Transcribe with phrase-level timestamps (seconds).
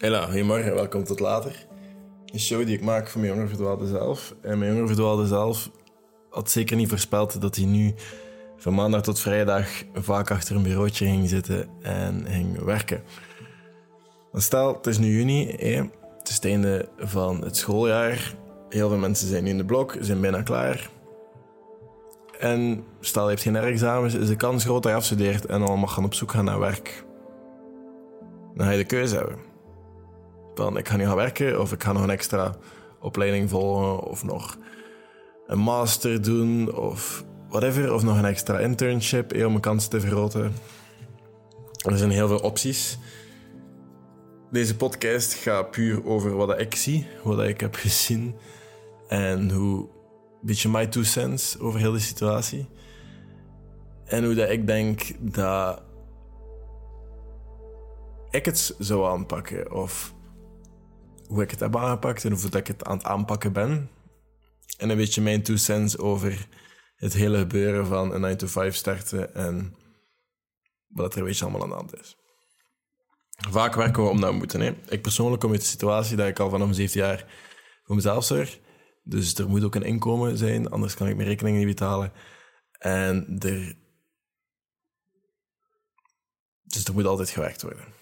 [0.00, 1.66] Hela, goedemorgen, welkom tot later.
[2.26, 4.34] Een show die ik maak voor mijn jonge verdwaalde zelf.
[4.40, 5.70] En mijn jonge verdwaalde zelf
[6.30, 7.94] had zeker niet voorspeld dat hij nu
[8.56, 13.02] van maandag tot vrijdag vaak achter een bureautje ging zitten en ging werken.
[14.32, 15.46] Maar stel, het is nu juni,
[16.18, 18.34] het is het einde van het schooljaar.
[18.68, 20.90] Heel veel mensen zijn nu in de blok, zijn bijna klaar.
[22.38, 25.94] En stel, je hebt geen examens, is de kans groot dat je afstudeert en mag
[25.94, 27.04] gaan op zoek gaan naar werk.
[28.54, 29.49] Dan ga je de keuze hebben
[30.54, 32.56] van ik ga nu gaan werken of ik ga nog een extra
[33.00, 34.58] opleiding volgen of nog
[35.46, 40.52] een master doen of whatever, of nog een extra internship om mijn kansen te vergroten.
[41.86, 42.98] Er zijn heel veel opties.
[44.50, 48.34] Deze podcast gaat puur over wat ik zie, wat ik heb gezien
[49.08, 52.68] en hoe een beetje my two cents over heel de situatie.
[54.04, 55.82] En hoe dat ik denk dat
[58.30, 60.14] ik het zou aanpakken of
[61.30, 63.90] hoe ik het heb aangepakt en hoe ik het aan het aanpakken ben.
[64.78, 66.46] En een beetje mijn two cents over
[66.94, 69.74] het hele gebeuren van een 9 to 5 starten en
[70.86, 72.16] wat er een beetje allemaal aan de hand is.
[73.50, 74.60] Vaak werken we omdat we moeten.
[74.60, 74.74] Hè.
[74.88, 77.26] Ik persoonlijk kom uit de situatie dat ik al vanaf mijn 17 jaar
[77.84, 78.58] voor mezelf zorg.
[79.02, 82.12] Dus er moet ook een inkomen zijn, anders kan ik mijn rekeningen niet betalen.
[82.78, 83.38] En.
[86.62, 87.99] Dus er moet altijd gewerkt worden.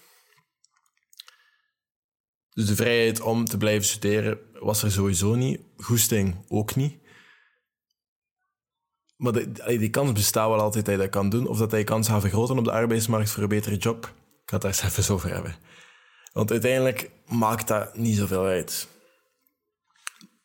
[2.59, 5.59] Dus de vrijheid om te blijven studeren was er sowieso niet.
[5.77, 6.97] Goesting ook niet.
[9.15, 9.33] Maar
[9.65, 11.47] die kans bestaat wel altijd dat je dat kan doen.
[11.47, 14.05] Of dat hij kans gaat vergroten op de arbeidsmarkt voor een betere job.
[14.05, 14.11] Ik
[14.45, 15.55] ga het daar eens even over hebben.
[16.33, 18.87] Want uiteindelijk maakt dat niet zoveel uit.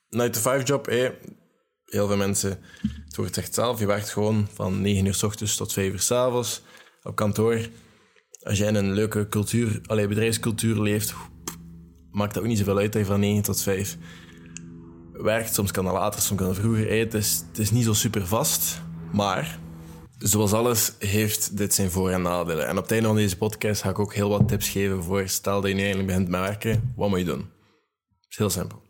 [0.08, 2.60] 9 to 5 job, heel veel mensen,
[3.04, 6.00] het wordt echt zelf, je werkt gewoon van 9 uur s ochtends tot 5 uur
[6.00, 6.62] s avonds
[7.02, 7.68] op kantoor.
[8.42, 11.14] Als jij in een leuke cultuur, bedrijfscultuur leeft,
[12.14, 13.98] maakt dat ook niet zoveel uit dat je van 9 tot 5
[15.12, 15.54] werkt.
[15.54, 16.98] Soms kan dat later, soms kan dat vroeger.
[16.98, 18.80] Het is, het is niet zo super vast,
[19.12, 19.58] maar
[20.18, 22.66] zoals alles heeft dit zijn voor- en nadelen.
[22.66, 25.28] En op het einde van deze podcast ga ik ook heel wat tips geven voor
[25.28, 27.50] stel dat je nu eigenlijk begint met werken, wat moet je doen?
[28.20, 28.82] Het is heel simpel.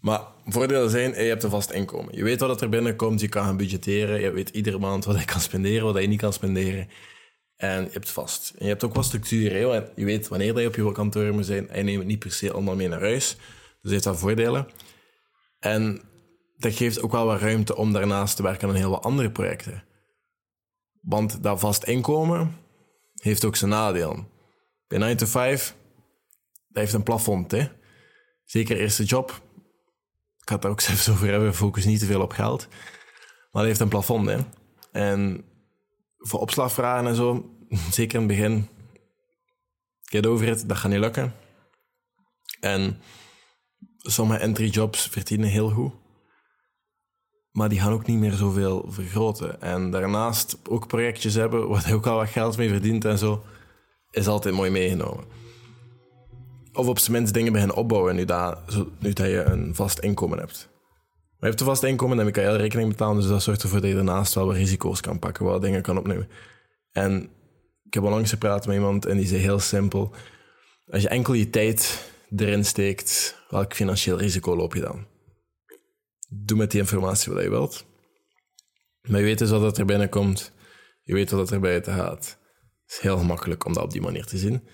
[0.00, 2.16] Maar voordelen zijn, je hebt een vast inkomen.
[2.16, 5.24] Je weet wat er binnenkomt, je kan gaan budgetteren, je weet iedere maand wat je
[5.24, 6.88] kan spenderen, wat je niet kan spenderen.
[7.60, 8.52] En je hebt vast.
[8.56, 9.50] En je hebt ook wat structuur.
[9.50, 9.58] Hè?
[9.94, 11.68] Je weet wanneer je op je kantoor moet zijn.
[11.68, 13.36] En neemt het niet per se allemaal mee naar huis.
[13.82, 14.68] Dus heeft dat voordelen.
[15.58, 16.02] En
[16.56, 19.84] dat geeft ook wel wat ruimte om daarnaast te werken aan heel wat andere projecten.
[21.00, 22.56] Want dat vast inkomen
[23.14, 24.28] heeft ook zijn nadeel.
[24.86, 25.76] Bij 9 to 5,
[26.68, 27.50] dat heeft een plafond.
[27.50, 27.68] Hè?
[28.44, 29.40] Zeker eerste job.
[30.40, 31.54] Ik het daar ook even over hebben.
[31.54, 32.68] Focus niet te veel op geld.
[33.50, 34.26] Maar dat heeft een plafond.
[34.28, 34.38] Hè?
[34.92, 35.44] En
[36.20, 37.50] voor opslagvragen en zo,
[37.90, 38.68] zeker in het begin,
[40.02, 41.34] get over it, dat gaat niet lukken.
[42.60, 43.00] En
[43.98, 45.92] sommige entry jobs verdienen heel goed.
[47.50, 49.60] Maar die gaan ook niet meer zoveel vergroten.
[49.60, 53.44] En daarnaast ook projectjes hebben waar ook al wat geld mee verdient en zo,
[54.10, 55.24] is altijd mooi meegenomen.
[56.72, 58.58] Of op zijn minst dingen beginnen opbouwen nu dat,
[58.98, 60.69] nu dat je een vast inkomen hebt.
[61.40, 63.16] Je hebt een vast inkomen, dan kan je rekening betalen.
[63.16, 65.98] Dus dat zorgt ervoor dat je daarnaast wel wat risico's kan pakken, wat dingen kan
[65.98, 66.28] opnemen.
[66.92, 67.30] En
[67.84, 70.14] ik heb al langs gepraat met iemand en die zei heel simpel:
[70.86, 75.06] als je enkel je tijd erin steekt, welk financieel risico loop je dan?
[76.28, 77.84] Doe met die informatie wat je wilt.
[79.00, 80.52] Maar je weet dus wat er binnenkomt,
[81.02, 82.38] je weet wat er buiten gaat.
[82.82, 84.68] Het is heel gemakkelijk om dat op die manier te zien.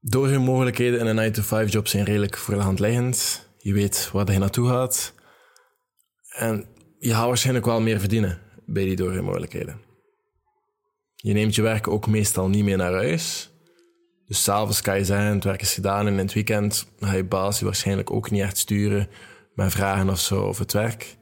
[0.00, 3.43] Door hun mogelijkheden in een 9-to-5 job zijn redelijk voor de hand liggend.
[3.64, 5.14] Je weet waar je naartoe gaat.
[6.28, 6.66] En
[6.98, 9.80] je gaat waarschijnlijk wel meer verdienen bij die doorgemogelijkheden.
[11.14, 13.50] Je neemt je werk ook meestal niet meer naar huis.
[14.26, 17.24] Dus s'avonds kan je zeggen, het werk is gedaan en in het weekend ga je
[17.24, 19.08] baas je waarschijnlijk ook niet echt sturen
[19.54, 21.16] met vragen of zo over het werk.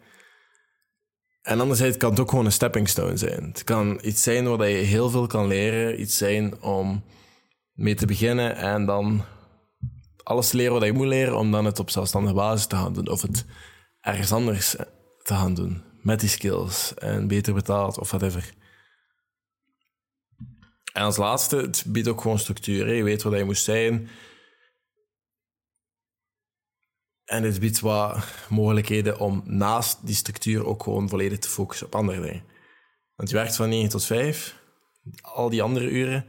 [1.42, 3.44] En anderzijds kan het ook gewoon een stepping stone zijn.
[3.44, 7.04] Het kan iets zijn waar je heel veel kan leren, iets zijn om
[7.72, 9.24] mee te beginnen en dan
[10.22, 13.08] alles leren wat je moet leren om dan het op zelfstandige basis te gaan doen.
[13.08, 13.44] Of het
[14.00, 14.70] ergens anders
[15.22, 15.82] te gaan doen.
[16.02, 16.94] Met die skills.
[16.94, 18.54] En beter betaald of whatever.
[20.92, 22.94] En als laatste, het biedt ook gewoon structuur.
[22.94, 24.08] Je weet wat je moet zijn.
[27.24, 31.94] En het biedt wat mogelijkheden om naast die structuur ook gewoon volledig te focussen op
[31.94, 32.44] andere dingen.
[33.14, 34.56] Want je werkt van 9 tot 5.
[35.20, 36.26] Al die andere uren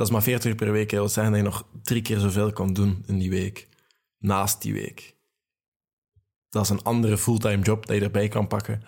[0.00, 0.90] dat is maar 40 uur per week.
[0.90, 3.68] Dat wil zeggen dat je nog drie keer zoveel kan doen in die week.
[4.18, 5.16] Naast die week.
[6.48, 8.82] Dat is een andere fulltime job dat je erbij kan pakken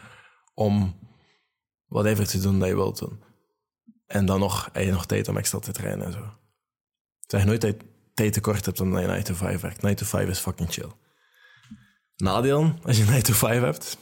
[0.54, 0.98] om
[1.86, 3.22] whatever te doen dat je wilt doen.
[4.06, 6.34] En dan nog heb je nog tijd om extra te trainen en zo.
[7.20, 9.82] Zeg nooit dat je tijd tekort hebt dan dat je 9 to 5 werkt.
[9.82, 10.90] 9 to 5 is fucking chill.
[12.16, 13.98] Nadeel, als je 9 to 5 hebt.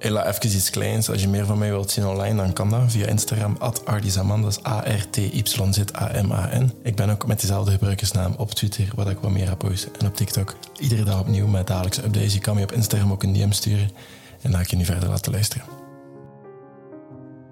[0.00, 1.10] Hela, even iets kleins.
[1.10, 3.56] Als je meer van mij wilt zien online, dan kan dat via Instagram.
[3.84, 6.72] Artizaman, dat is A-R-T-Y-Z-A-M-A-N.
[6.82, 9.92] Ik ben ook met dezelfde gebruikersnaam op Twitter, waar ik wat meer posten.
[9.98, 10.56] En op TikTok.
[10.78, 12.34] Iedere dag opnieuw met dagelijkse updates.
[12.34, 13.90] Je kan me op Instagram ook een DM sturen.
[14.40, 15.64] En dan ga ik je nu verder laten luisteren.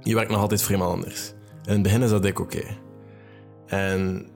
[0.03, 1.33] Je werkt nog altijd voor iemand anders.
[1.65, 2.65] In het begin is dat ik oké.
[3.67, 4.27] En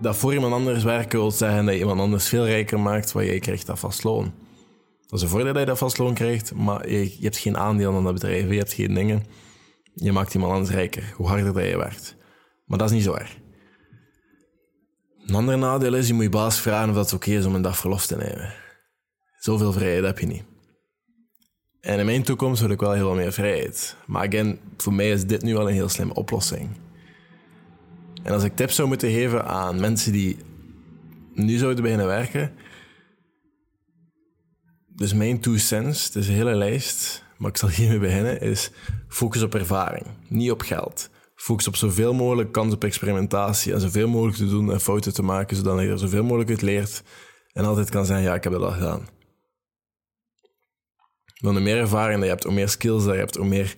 [0.00, 3.24] dat voor iemand anders werken wil zeggen dat je iemand anders veel rijker maakt, waar
[3.24, 4.32] jij krijgt dat vast loon.
[5.08, 7.96] Dat is een voordeel dat je dat vast loon krijgt, maar je, hebt geen aandeel
[7.96, 9.24] aan dat bedrijf, je hebt geen dingen.
[9.94, 12.16] Je maakt iemand anders rijker, hoe harder dat je werkt.
[12.66, 13.36] Maar dat is niet zo erg.
[15.26, 17.62] Een ander nadeel is, je moet je baas vragen of dat oké is om een
[17.62, 18.54] dag verlof te nemen.
[19.38, 20.44] Zoveel vrijheid heb je niet.
[21.80, 23.96] En in mijn toekomst wil ik wel heel veel meer vrijheid.
[24.06, 26.68] Maar again, voor mij is dit nu wel een heel slimme oplossing.
[28.22, 30.36] En als ik tips zou moeten geven aan mensen die
[31.34, 32.52] nu zouden beginnen werken.
[34.98, 38.70] Dus mijn two cents, het is een hele lijst, maar ik zal hiermee beginnen, is
[39.08, 41.10] focus op ervaring, niet op geld.
[41.34, 45.22] Focus op zoveel mogelijk kans op experimentatie en zoveel mogelijk te doen en fouten te
[45.22, 47.02] maken, zodat je er zoveel mogelijk uit leert
[47.52, 49.08] en altijd kan zeggen, ja, ik heb dat al gedaan.
[51.40, 53.76] Want hoe meer ervaring dat je hebt, hoe meer skills dat je hebt, hoe meer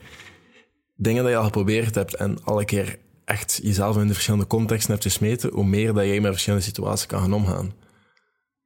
[0.96, 4.90] dingen dat je al geprobeerd hebt en alle keer echt jezelf in de verschillende contexten
[4.90, 7.72] hebt gesmeten, hoe meer dat jij met verschillende situaties kan gaan omgaan.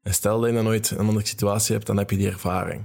[0.05, 2.85] En stel dat je dan nooit een andere situatie hebt, dan heb je die ervaring.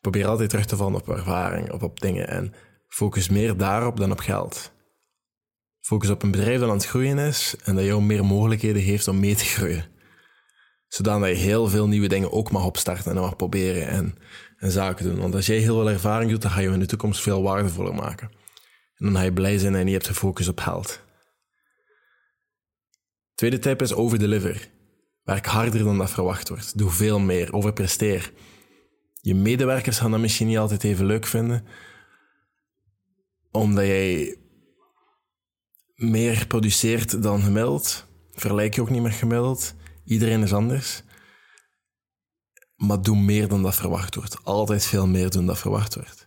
[0.00, 2.54] Probeer altijd terug te vallen op ervaring, op, op dingen en
[2.88, 4.72] focus meer daarop dan op geld.
[5.80, 9.08] Focus op een bedrijf dat aan het groeien is en dat jou meer mogelijkheden geeft
[9.08, 9.84] om mee te groeien.
[10.88, 14.18] Zodat je heel veel nieuwe dingen ook mag opstarten en mag proberen en,
[14.56, 15.20] en zaken doen.
[15.20, 17.94] Want als jij heel veel ervaring doet, dan ga je in de toekomst veel waardevoller
[17.94, 18.30] maken.
[18.96, 21.00] En dan ga je blij zijn en je hebt gefocust op geld.
[23.34, 24.68] Tweede tip is overdeliver.
[25.26, 26.78] Werk harder dan dat verwacht wordt.
[26.78, 27.52] Doe veel meer.
[27.52, 28.32] Overpresteer.
[29.20, 31.64] Je medewerkers gaan dat misschien niet altijd even leuk vinden,
[33.50, 34.36] omdat jij
[35.94, 38.06] meer produceert dan gemiddeld.
[38.32, 39.74] Vergelijk je ook niet met gemiddeld.
[40.04, 41.02] Iedereen is anders.
[42.76, 44.44] Maar doe meer dan dat verwacht wordt.
[44.44, 46.26] Altijd veel meer doen dan verwacht wordt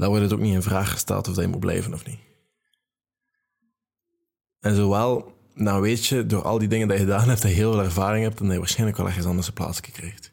[0.00, 2.18] dan wordt het ook niet in vraag gesteld of dat je moet blijven of niet.
[4.60, 7.56] En zowel, nou weet je, door al die dingen die je gedaan hebt, dat je
[7.56, 10.32] heel veel ervaring hebt en dat je waarschijnlijk wel ergens anders een plaats krijgt.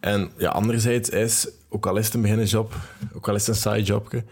[0.00, 2.74] En ja, anderzijds is, ook al is het een beginnersjob,
[3.14, 4.24] ook al is het een side jobje,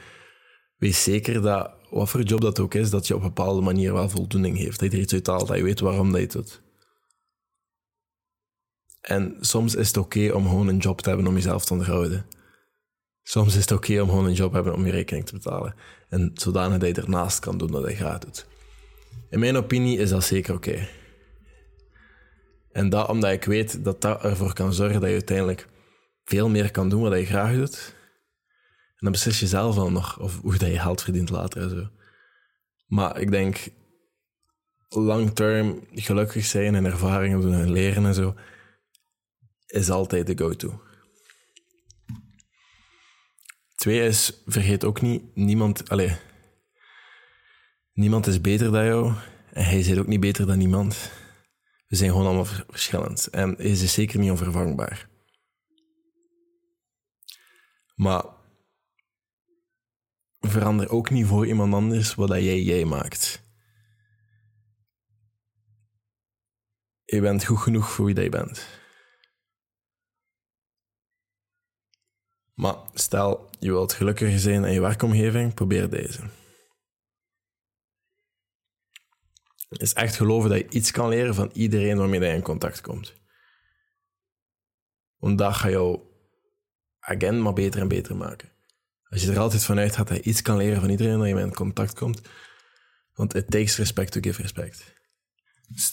[0.76, 3.92] wees zeker dat, wat voor job dat ook is, dat je op een bepaalde manier
[3.92, 4.80] wel voldoening heeft.
[4.80, 6.62] Dat je er iets uit haalt, dat je weet waarom dat je het doet.
[9.00, 12.26] En soms is het oké om gewoon een job te hebben om jezelf te onderhouden.
[13.28, 15.74] Soms is het oké om gewoon een job te hebben om je rekening te betalen.
[16.08, 18.46] En zodanig dat je ernaast kan doen wat je graag doet.
[19.30, 20.88] In mijn opinie is dat zeker oké.
[22.72, 25.68] En dat omdat ik weet dat dat ervoor kan zorgen dat je uiteindelijk
[26.24, 27.94] veel meer kan doen wat je graag doet.
[28.86, 31.70] En dan beslis je zelf wel nog of hoe dat je geld verdient later en
[31.70, 31.88] zo.
[32.86, 33.68] Maar ik denk,
[34.88, 38.34] long term gelukkig zijn en ervaringen doen en leren en zo,
[39.66, 40.85] is altijd de go-to.
[43.76, 46.16] Twee is, vergeet ook niet, niemand, allez,
[47.92, 49.14] niemand is beter dan jou
[49.52, 51.10] en hij is ook niet beter dan niemand.
[51.86, 55.08] We zijn gewoon allemaal verschillend en hij is zeker niet onvervangbaar.
[57.94, 58.24] Maar
[60.40, 63.44] verander ook niet voor iemand anders wat dat jij jij maakt.
[67.04, 68.66] Je bent goed genoeg voor wie bent.
[72.56, 76.20] Maar stel, je wilt gelukkiger zijn in je werkomgeving, probeer deze.
[79.68, 83.14] Is echt geloven dat je iets kan leren van iedereen waarmee je in contact komt.
[85.16, 86.00] Want dat gaat jou,
[86.98, 88.52] again, maar beter en beter maken.
[89.08, 91.48] Als je er altijd vanuit gaat dat je iets kan leren van iedereen waarmee je
[91.48, 92.20] in contact komt.
[93.12, 94.94] Want it takes respect to give respect.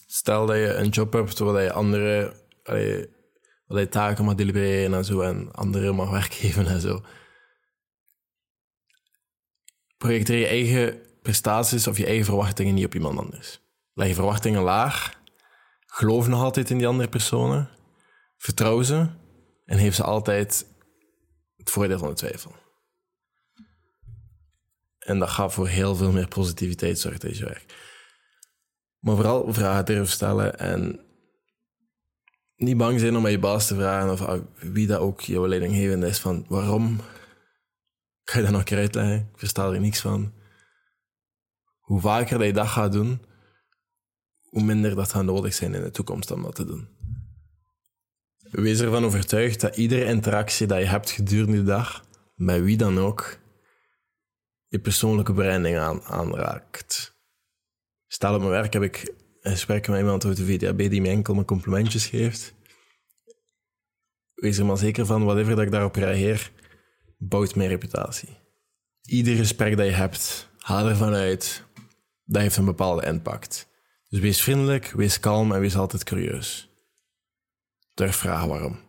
[0.07, 2.41] Stel dat je een job hebt waar je andere
[3.79, 7.03] je taken mag delibereren en zo en anderen mag werk geven en zo.
[9.97, 13.59] Projecteer je eigen prestaties of je eigen verwachtingen niet op iemand anders.
[13.93, 15.13] Leg je verwachtingen laag,
[15.85, 17.69] geloof nog altijd in die andere personen,
[18.37, 19.07] vertrouw ze
[19.65, 20.65] en geef ze altijd
[21.57, 22.55] het voordeel van de twijfel.
[24.99, 27.75] En dat gaat voor heel veel meer positiviteit zorgen tijdens je werk.
[28.99, 31.02] Maar vooral vragen durven stellen en
[32.63, 36.19] niet bang zijn om je baas te vragen of wie dat ook jouw leidinggevende is
[36.19, 36.99] van waarom
[38.23, 39.29] ga je dat nog een keer uitleggen?
[39.33, 40.33] Ik versta er niks van.
[41.79, 43.21] Hoe vaker dat je dat gaat doen,
[44.41, 46.87] hoe minder dat gaat nodig zijn in de toekomst om dat te doen.
[48.51, 52.05] Wees ervan overtuigd dat iedere interactie dat je hebt gedurende de dag,
[52.35, 53.37] met wie dan ook,
[54.67, 57.17] je persoonlijke branding aan, aanraakt.
[58.07, 59.13] Stel op mijn werk heb ik
[59.51, 62.53] gesprek met iemand uit de VDAB die me enkel mijn complimentjes geeft.
[64.33, 66.51] Wees er maar zeker van, whatever dat ik daarop reageer,
[67.17, 68.37] bouwt mijn reputatie.
[69.01, 71.63] Ieder gesprek dat je hebt, haal ervan uit,
[72.23, 73.67] dat heeft een bepaalde impact.
[74.09, 76.69] Dus wees vriendelijk, wees kalm en wees altijd curieus.
[77.93, 78.79] Durf vragen waarom.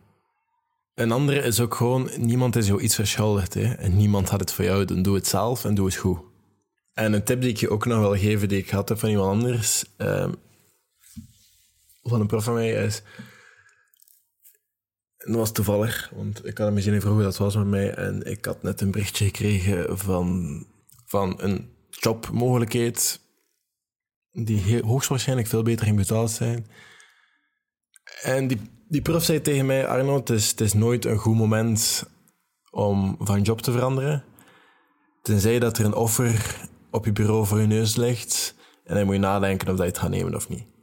[0.93, 3.53] Een andere is ook gewoon, niemand is jou iets verschuldigd.
[3.53, 3.73] Hè?
[3.73, 6.19] En niemand had het voor jou, dan doe het zelf en doe het goed.
[6.93, 9.29] En een tip die ik je ook nog wil geven, die ik had van iemand
[9.29, 10.35] anders, um,
[12.09, 13.03] van een prof van mij, is...
[15.17, 17.93] En dat was toevallig, want ik had hem misschien even vroegen dat was met mij.
[17.93, 20.65] En ik had net een berichtje gekregen van,
[21.05, 23.19] van een jobmogelijkheid
[24.31, 26.67] die hoogstwaarschijnlijk veel beter in betaald zijn.
[28.21, 31.35] En die, die prof zei tegen mij, Arno, het is, het is nooit een goed
[31.35, 32.09] moment
[32.71, 34.23] om van job te veranderen.
[35.21, 36.55] Tenzij dat er een offer
[36.91, 39.91] op je bureau voor je neus ligt en dan moet je nadenken of dat je
[39.91, 40.74] het gaat nemen of niet.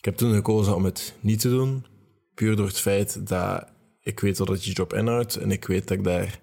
[0.00, 1.86] Ik heb toen gekozen om het niet te doen,
[2.34, 3.68] puur door het feit dat
[4.00, 6.40] ik weet wat je job inhoudt en ik weet dat ik daar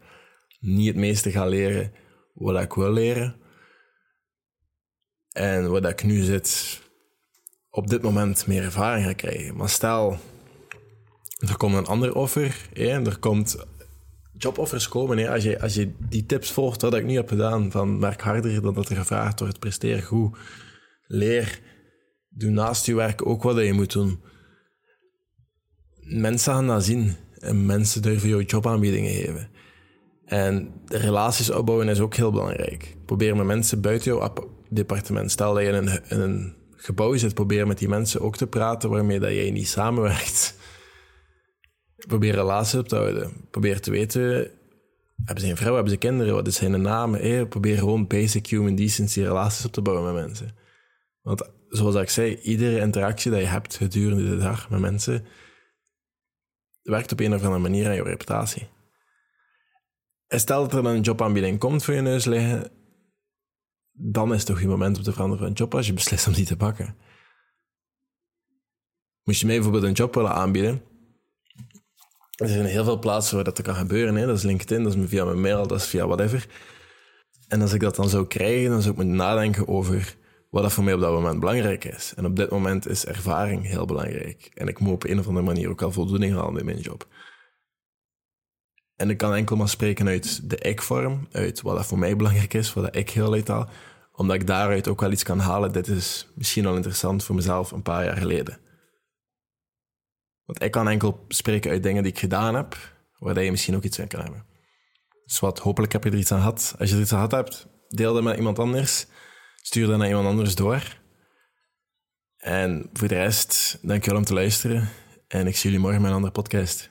[0.60, 1.92] niet het meeste ga leren
[2.34, 3.36] wat ik wil leren.
[5.32, 6.82] En wat ik nu zit,
[7.70, 9.56] op dit moment meer ervaring ga krijgen.
[9.56, 10.18] Maar stel,
[11.48, 13.66] er komt een ander offer, hè, er komt
[14.38, 15.28] joboffers komen.
[15.28, 18.62] Als, je, als je die tips volgt wat ik nu heb gedaan, van werk harder
[18.62, 20.38] dan dat er gevraagd wordt, presteer goed,
[21.08, 21.60] leer,
[22.38, 24.22] doe naast je werk ook wat je moet doen.
[26.00, 29.50] Mensen gaan dat zien en mensen durven jou jobaanbiedingen geven.
[30.26, 32.96] En relaties opbouwen is ook heel belangrijk.
[33.06, 34.34] Probeer met mensen buiten jouw
[34.70, 35.32] departement.
[35.32, 39.20] Stel dat je in een, gebouw zit, probeer met die mensen ook te praten waarmee
[39.20, 40.56] dat jij niet samenwerkt.
[42.08, 43.32] Probeer relaties op te houden.
[43.52, 44.52] Probeer te weten,
[45.24, 47.18] hebben ze een vrouw, hebben ze kinderen, wat is zijn naam?
[47.50, 50.56] Probeer gewoon basic human decency relaties op te bouwen met mensen.
[51.22, 55.26] Want zoals ik zei, iedere interactie dat je hebt gedurende de dag met mensen,
[56.82, 58.68] werkt op een of andere manier aan je reputatie.
[60.28, 62.72] En stel dat er dan een jobaanbieding komt voor je neus liggen,
[63.92, 66.34] dan is het toch je moment om te veranderen van job als je beslist om
[66.34, 66.96] die te pakken.
[69.24, 70.82] Moest je mij bijvoorbeeld een job willen aanbieden,
[72.38, 74.16] er zijn heel veel plaatsen waar dat kan gebeuren.
[74.16, 74.26] Hè.
[74.26, 76.48] Dat is LinkedIn, dat is via mijn mail, dat is via whatever.
[77.48, 80.16] En als ik dat dan zou krijgen, dan zou ik moeten nadenken over
[80.50, 82.14] wat dat voor mij op dat moment belangrijk is.
[82.16, 84.52] En op dit moment is ervaring heel belangrijk.
[84.54, 87.08] En ik moet op een of andere manier ook al voldoening halen in mijn job.
[88.96, 92.54] En ik kan enkel maar spreken uit de ik-vorm, uit wat dat voor mij belangrijk
[92.54, 93.70] is, wat dat ik heel uithaal,
[94.12, 95.72] omdat ik daaruit ook wel iets kan halen.
[95.72, 98.60] Dit is misschien al interessant voor mezelf een paar jaar geleden.
[100.46, 102.78] Want ik kan enkel spreken uit dingen die ik gedaan heb,
[103.18, 104.46] waar je misschien ook iets aan kan hebben.
[105.26, 106.76] Dus wat, hopelijk heb je er iets aan gehad.
[106.80, 109.08] Als je er iets aan gehad hebt, deel dat met iemand anders.
[109.68, 110.98] Stuur dat naar iemand anders door.
[112.38, 114.90] En voor de rest, dankjewel om te luisteren.
[115.28, 116.90] En ik zie jullie morgen met een andere podcast.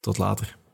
[0.00, 0.57] Tot later.